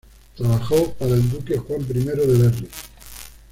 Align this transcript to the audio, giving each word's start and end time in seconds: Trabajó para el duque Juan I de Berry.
Trabajó 0.35 0.93
para 0.95 1.11
el 1.13 1.29
duque 1.29 1.59
Juan 1.59 1.81
I 1.81 1.93
de 1.93 2.37
Berry. 2.39 2.67